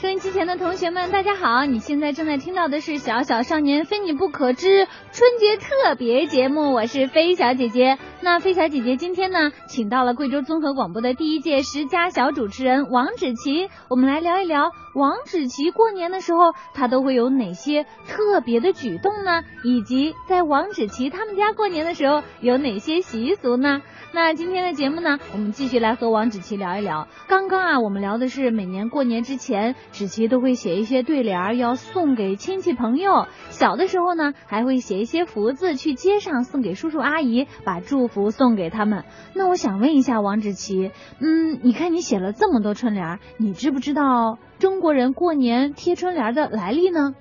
[0.00, 1.64] 收音机前的同学们，大家好！
[1.64, 7.98] 你现在正在听到的是《小小少年非你不可之春节特别节目》，我是飞小姐姐。
[8.20, 19.44] 那飞小姐姐今天呢，请到了贵州综合广播的第一届十佳小主持人王芷琪，我们来聊一聊王芷琪过年的时候，她都会有哪些特别的举动呢？
[19.62, 23.82] 以及在王芷琪他们家过年的时候有哪些习俗呢？
[24.12, 27.06] 那今天的节目呢，我们继续来和王芷琪聊一聊。
[27.28, 33.26] 刚刚啊，我们聊的是每年过年之前，芷琪都会写一些对联，要送给亲戚朋友。
[33.50, 39.04] 小的时候呢，还会写一些福字去街上送给叔叔阿姨，把祝福送给他们。
[39.34, 40.90] 那我想问一下王芷琪，
[41.20, 47.14] 嗯，你看你写了这么多春联，你知不知道中国人过年贴春联的来历呢？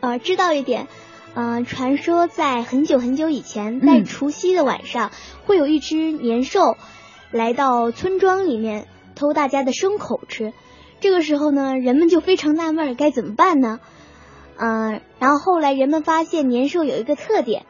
[0.00, 0.86] 呃，知道一点。
[1.34, 5.10] 嗯，传说在很久很久以前，在除夕的晚上，
[5.46, 6.76] 会有一只年兽
[7.32, 8.86] 来到村庄里面
[9.16, 10.52] 偷大家的牲口吃。
[11.00, 13.80] 这个时候呢，人们就非常纳闷，该怎么办呢？
[14.56, 17.66] 嗯，然后后来人们发现年兽有一个特点，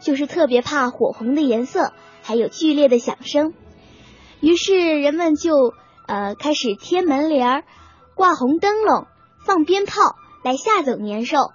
[0.00, 3.54] 就是特别怕火红的颜色，还有剧烈的响声。
[4.40, 5.74] 于是人们就
[6.06, 7.64] 呃开始贴门帘儿、
[8.14, 9.06] 挂红灯笼、
[9.44, 11.52] 放鞭炮来吓走年兽。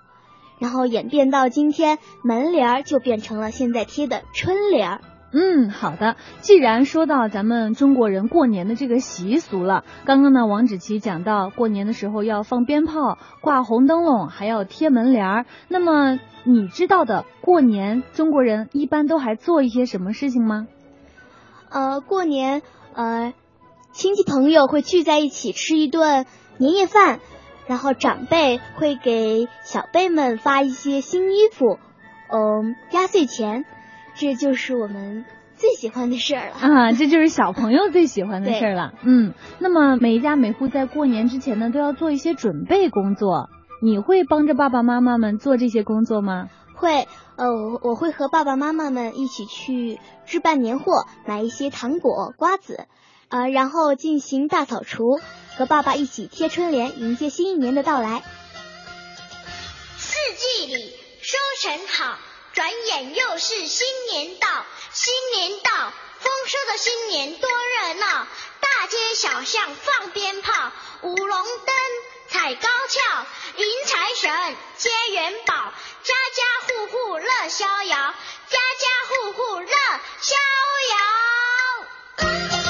[0.59, 5.01] 然后演变到今天，门帘儿就变成了现在贴的春联儿。
[5.33, 6.15] 嗯，好的。
[6.41, 15.45] 既然说到咱们中国人过年的这个习俗了，刚刚呢，王芷琪讲到过年的时候要放鞭炮、挂红灯笼，还要贴门帘儿。
[15.67, 20.67] 那么你知道的，过年中国人一般都还做一些什么事情吗？
[21.69, 22.61] 呃，过年
[22.93, 23.33] 呃，
[23.91, 26.25] 亲戚朋友会聚在一起吃一顿
[26.57, 27.19] 年夜饭。
[27.65, 31.79] 然后长辈会给小辈们发一些新衣服，
[32.27, 33.63] 嗯，压岁钱，
[34.15, 35.25] 这就是我们
[35.55, 36.91] 最喜欢的事儿了啊！
[36.91, 38.93] 这就是小朋友最喜欢的事儿了。
[39.03, 43.49] 嗯，那么每一家每户在过年之前呢，都要做一些准备工作。
[43.81, 46.49] 你会帮着爸爸妈妈们做这些工作吗？
[46.75, 52.87] 会，呃，我我会和爸爸妈妈们一起去置办年货，买一些糖果、瓜子，
[53.29, 55.19] 啊，然后进行大扫除。
[55.55, 58.23] 和爸爸一起贴春联，迎接新一年的到来。
[59.97, 62.17] 四季里收成好，
[62.53, 64.47] 转眼又是新年到。
[64.91, 65.71] 新年到，
[66.19, 68.27] 丰收的新年多热闹，
[68.59, 70.71] 大街小巷放鞭炮，
[71.01, 71.75] 舞龙灯，
[72.29, 73.25] 踩高跷，
[73.55, 75.55] 迎财神，接元宝，
[76.03, 78.13] 家家户户乐逍遥，
[78.49, 79.67] 家家户户乐
[80.21, 80.35] 逍
[80.91, 82.62] 遥。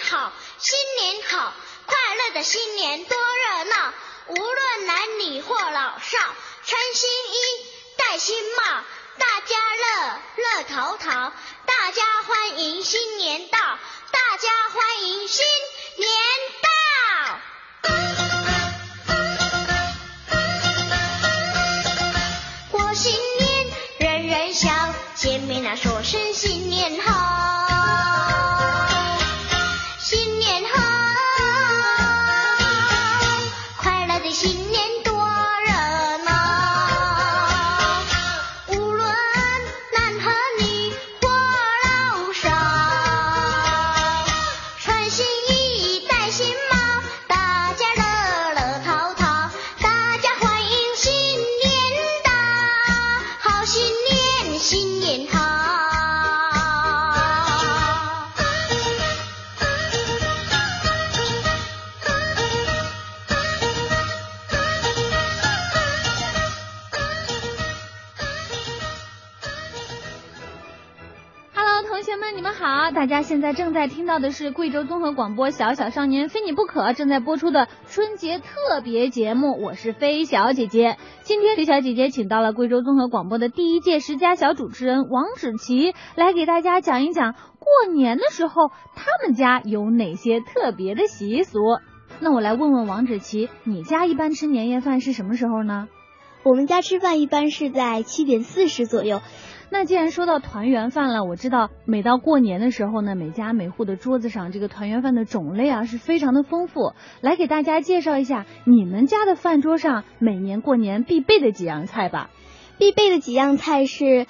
[0.00, 1.52] 好，新年好，
[1.86, 3.92] 快乐的新年多热闹，
[4.28, 6.18] 无论男女或老少，
[6.64, 7.36] 穿新衣，
[7.96, 8.62] 戴新帽，
[9.18, 11.32] 大家乐乐淘淘，
[11.66, 15.44] 大家欢迎新年到，大家欢迎新
[15.96, 16.08] 年
[16.62, 16.68] 到。
[22.70, 23.66] 过新年
[23.98, 26.57] 人人笑，见面那说声新
[72.70, 80.98] 好大家现在正在听到的是贵州综合广播《小小少年非你不可》正在播出的春节特别节目，我是飞小姐姐。
[81.22, 91.58] 今天飞小姐姐请到了贵州综合广播的第一届十佳小主持人王芷琪，来给大家讲一讲过年的时候他们家有哪些特别的习俗。
[92.20, 95.88] 那我来问问王芷琪，你家一般吃年夜饭是什么时候呢？
[96.42, 99.22] 我们家吃饭一般是在七点四十左右。
[99.70, 106.94] 那既然说到团圆饭了，我知道每到过年的时候呢，每家每户的桌子上这个团圆饭的种类啊是非常的丰富。
[107.20, 112.30] 来给大家介绍一下你们家的饭桌上每年过年必备的几样菜吧。
[112.78, 114.26] 必备的几样菜是，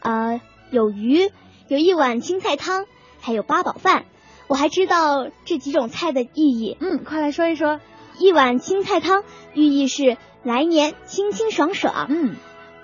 [0.00, 0.40] 呃，
[0.70, 1.30] 有鱼，
[1.68, 2.84] 有一碗青菜汤，
[3.20, 4.04] 还有八宝饭。
[4.48, 6.76] 我还知道这几种菜的意义。
[6.80, 7.80] 嗯，快来说一说。
[8.18, 9.24] 一碗青菜汤
[9.54, 12.06] 寓意是来年清清爽爽。
[12.10, 12.36] 嗯。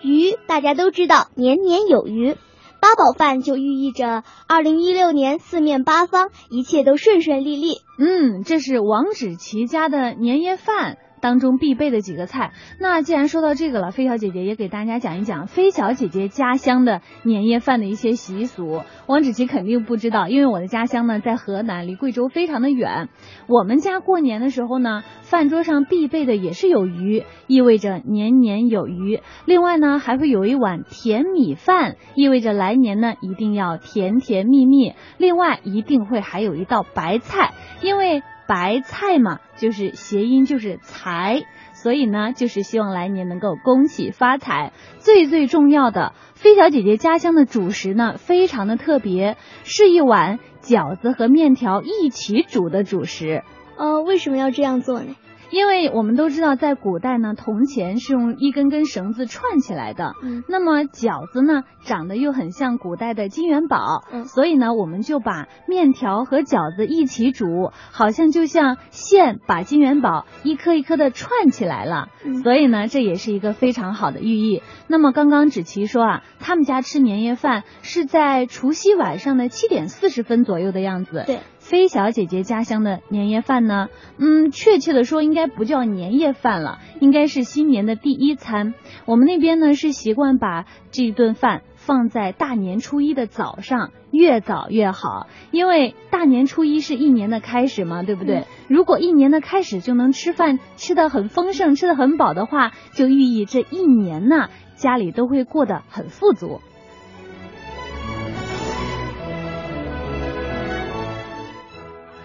[0.03, 2.37] 鱼大家都知道，年年有余。
[2.81, 7.81] 八宝饭就寓意着二零一六年四面八方一切都顺顺利利。
[7.99, 10.97] 嗯，这是王芷琪家的年夜饭。
[11.21, 18.83] 当中必备的几个菜，那既然说到这个了，飞小姐姐也给大家讲一讲飞小姐姐家乡的年夜饭的一些习俗。
[19.07, 23.09] 王芷琪肯定不知道，因为我的家乡呢在河南，离贵州非常的远。
[23.49, 29.21] 我们家过年的时候呢，饭桌上必备的也是有鱼，意味着年年有余。
[29.45, 34.95] 另外呢，还会有一碗甜米饭，意味着来年呢一定要甜甜蜜蜜。
[35.19, 38.23] 另外一定会还有一道白菜，因为。
[38.49, 41.43] 白菜嘛，就是谐音，就是财，
[41.75, 44.73] 所以呢，就是希望来年能够恭喜发财。
[44.97, 53.43] 最最重要的，飞小姐姐家乡的主食呢，非常的特别，是一碗饺子和面条一起煮的主食。
[53.77, 55.15] 呃，为什么要这样做呢？
[55.51, 60.15] 因为我们都知道，在古代呢，铜钱是用一根根绳子串起来的。
[60.23, 60.45] 嗯。
[60.49, 64.05] 那么饺子呢，长得又很像古代的金元宝。
[64.13, 64.25] 嗯。
[64.27, 72.09] 所以呢，我们就把面条和饺子一起煮，好像就像线把金元宝一颗一颗的串起来了。
[72.25, 72.43] 嗯。
[72.43, 74.63] 所以呢，这也是一个非常好的寓意。
[74.87, 81.25] 那么刚刚芷琪说啊，他们家吃年夜饭是在除夕晚上的七点四十分左右的样子。
[81.27, 81.41] 对。
[81.69, 88.73] 飞小姐姐家乡的年夜饭呢，嗯，确切的说应该不叫年夜饭了，应该是新年的第一餐。
[89.05, 98.47] 我们那边呢是习惯把这顿饭放在大年初一的早上，越早越好，因为大年初一是一年的开始嘛，对不对？
[98.67, 106.63] 如果一年的开始就能吃饭吃的很丰盛，吃的很饱的话，就寓意这一年呢家里都会过得很富足。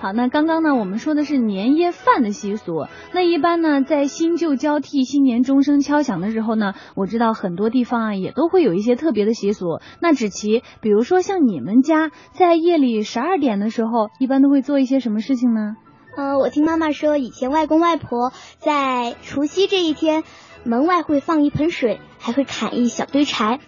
[0.04, 2.88] 好，那刚刚呢，我们说的是年夜饭的习俗。
[3.14, 9.80] 那一般呢，在新旧交替、新年钟声敲响的时候呢，我知道很多地方啊，也都会有一些特别的习俗。
[10.02, 15.78] 那芷琪，比如说像你们家，在夜里十二点的时候，一般都会做一些什么事情呢？
[16.18, 20.26] 呃，我听妈妈说，以前外公外婆在除夕这一天，
[20.66, 23.62] 门外会放一盆水，还会砍一小堆柴，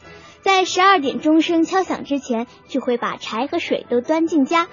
[0.46, 4.68] 在十二点钟声敲响之前，就会把柴和水都端进家，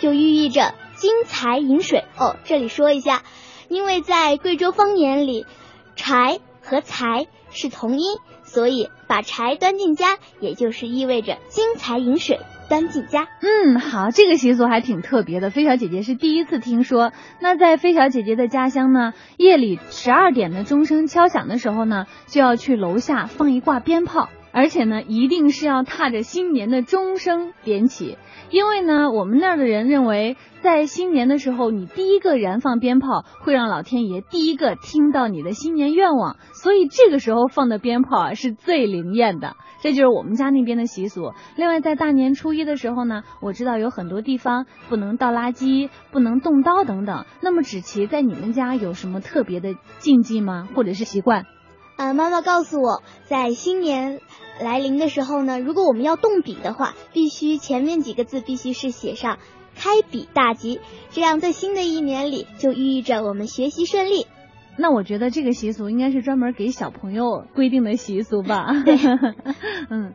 [0.00, 0.74] 就寓意着。
[0.96, 3.22] 金财银水哦，这里说一下，
[3.68, 5.46] 因为在贵州方言里，
[5.94, 13.28] 柴和财是同音，所以把柴端进家，也就是意味着金财银水端进家。
[13.40, 17.12] 嗯，好，这个习俗还挺特别的，飞小姐姐是第一次听说。
[17.40, 28.16] 那在飞小姐姐的家乡呢，夜里十二点的钟声敲响的时候呢，就要去楼下放一挂鞭炮，而且呢，一定是要踏着新年的钟声点起。
[28.50, 39.56] 因为呢，我们那儿的人认为，在新年的时候，你第一个燃放鞭炮，会让老天爷第一个听到你的新年愿望，所以这个时候放的鞭炮啊是最灵验的。
[39.82, 41.32] 这就是我们家那边的习俗。
[41.56, 47.24] 另外，在大年初一的时候呢，我知道有很多地方不能倒垃圾，不能动刀等等。
[47.42, 50.68] 那么，芷琪在你们家有什么特别的禁忌吗？
[50.76, 51.44] 或者是习惯？
[51.96, 54.20] 呃，妈妈告诉我在新年。
[54.60, 59.40] 来临的时候呢，如果我们要动笔的话，必须前面几个字必须是写上
[59.74, 60.78] “开笔大吉”，
[61.10, 64.28] 这样在新的一年里就寓意着我们学习顺利。
[64.76, 68.66] 那我觉得这个习俗应该是专门给小朋友规定的习俗吧？
[68.84, 68.96] 对，
[69.90, 70.14] 嗯。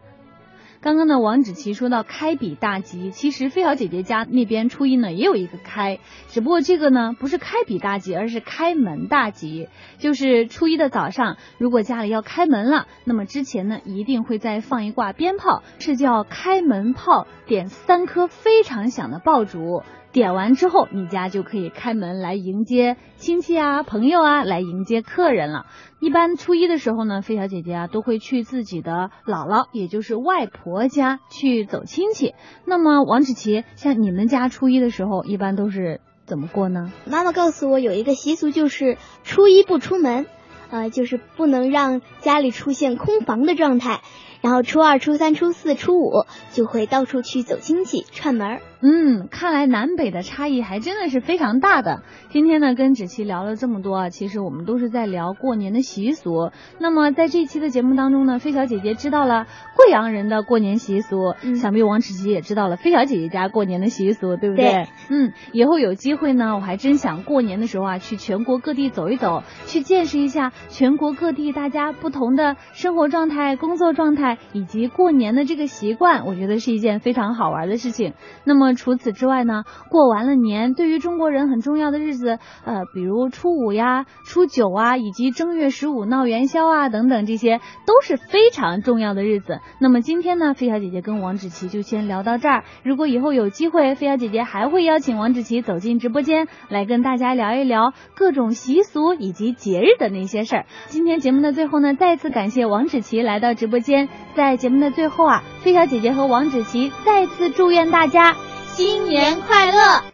[0.81, 9.67] 刚刚呢，王芷琪说到开笔大吉，其实飞小姐姐家那边初一呢也有一个开，只不过这个呢不是开笔大吉，而是开门大吉。
[9.97, 19.83] 就是初一的早上，如果家里要开门了，那么之前呢一定会再放一挂鞭炮，是叫开门炮，点三颗非常响的爆竹。
[20.11, 25.67] 点完之后，你家就可以开门来迎接亲戚啊、朋友啊，来迎接客人了。
[25.99, 32.33] 一般初一的时候呢，费小姐姐啊都会去自己的姥姥，也就是外婆家去走亲戚。
[32.65, 36.91] 那么王芷琪，像你们家初一的时候，一般都是怎么过呢？
[37.05, 40.25] 妈妈告诉我有一个习俗，就是初一不出门，
[40.71, 44.01] 呃，就是不能让家里出现空房的状态。
[44.41, 46.11] 然后初二、初三、初四、初五
[46.51, 48.61] 就会到处去走亲戚串门儿。
[48.81, 52.01] 嗯，看来南北的差异还真的是非常大的。
[52.29, 56.51] 今天呢，跟芷琪聊了这么多啊，其实我们都是在聊过年的习俗。
[56.79, 64.65] 那么在这期的节目当中呢，飞小姐姐知道了贵阳人的过年习俗，嗯想必王芷琪也知道了飞小姐姐家过年的习俗，对不对？
[64.65, 78.13] 对嗯，以后有机会呢，我还真想过年的时候啊，去全国各地走一走，去见识一下全国各地大家不同的生活状态、工作状态以及过年的这个习惯，我觉得是一件非常好玩的事情。
[78.43, 89.59] 那么除此之外呢，过完了年，对于中国人很重要的日子，呃，比如初五呀、初九啊，以及正月十五闹元宵啊等等，这些都是非常重要的日子。
[89.79, 92.63] 那么今天呢，飞小姐姐跟王芷琪就先聊到这儿。
[92.83, 100.65] 如果以后有机会，飞小姐姐还会邀请王芷琪走进直播间，来跟大家聊一聊各种习俗以及节日的那些事儿。
[100.87, 104.09] 今天节目的最后呢，再次感谢王芷琪来到直播间。
[104.35, 108.35] 在节目的最后啊，飞小姐姐和王子琪再次祝愿大家
[108.67, 110.03] 新年快乐。